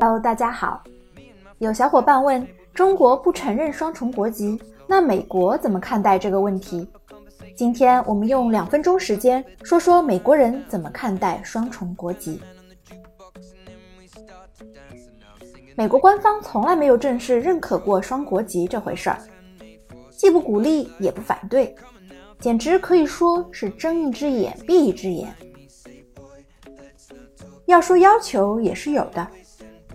[0.00, 0.82] Hello，大家好。
[1.58, 6.88] 有小伙伴问：中国不承认双重国籍，那美国怎么看待这个问题？
[7.54, 12.40] 今天我们用两分钟时间说说美国人怎么看待双重国籍。
[15.76, 19.18] 美国官方从来没有正式认可过双国籍这回事儿，
[20.12, 21.76] 既不鼓励也不反对，
[22.40, 25.30] 简直可以说是睁一只眼闭一只眼。
[27.68, 29.28] 要说要求也是有的，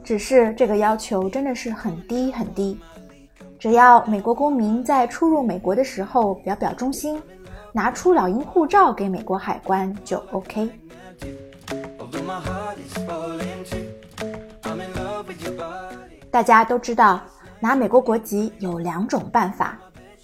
[0.04, 2.80] 只是这个要求真的是很低很低，
[3.58, 7.20] 只要美国公民在出入美国的时候表表忠心，
[7.72, 10.70] 拿出老鹰护照给美国海关就 OK。
[16.30, 17.20] 大家都知道，
[17.60, 19.80] 拿美国国籍有两种办法，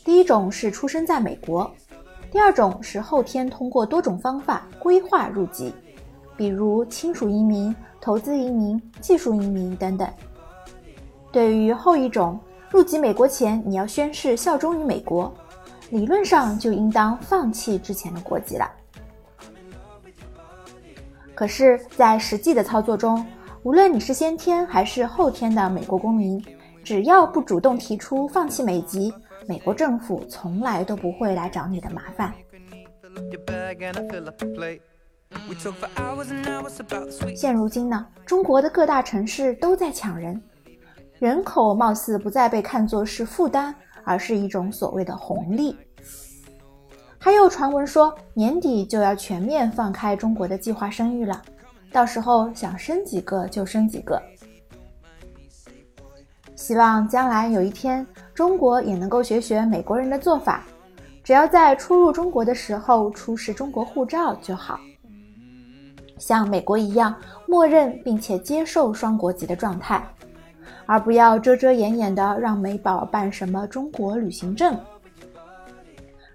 [0.06, 1.72] 第一种是出生在美国，
[2.32, 5.74] 第二种是后天通过多种方法规划入籍。
[6.40, 10.08] 比如亲属移民、投资移民、技术移民等等。
[11.34, 15.36] 对于后一种，入籍美国前你要宣誓效忠于美国，
[15.90, 18.72] 理论上就应当放弃之前的国籍了。
[21.36, 23.26] 可是，在实际的操作中，
[23.64, 26.42] 无论你是先天还是后天的美国公民，
[26.86, 29.14] 只要不主动提出放弃美籍，
[29.46, 32.34] 美国政府从来都不会来找你的麻烦。
[37.36, 40.42] 现如今呢，中国的各大城市都在抢人，
[41.20, 45.78] 人口貌似不再被看作是负担，而是一种所谓的红利。
[47.18, 51.42] 还有传闻说年底就要全面放开中国的计划生育了，
[51.92, 54.22] 到时候想生几个就生几个。
[56.56, 60.64] 希望将来有一天，中国也能够学学美国人的做法，
[61.24, 64.80] 只要在出入中国的时候出示中国护照就好。
[66.20, 67.16] 像美国一样，
[67.48, 70.06] 默认并且接受双国籍的状态，
[70.86, 74.78] 而不要遮遮掩掩的让美宝办什么中国旅行证，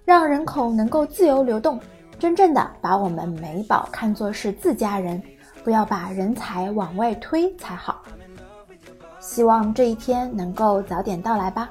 [0.05, 1.79] 让人口能够自由流动，
[2.19, 5.23] 真正的把我们美宝看作是自家人，
[5.63, 8.03] 不要把人才往外推才好。
[9.21, 11.71] 希望这一天能够早点到来吧。